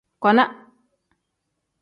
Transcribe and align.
Kona. 0.23 0.43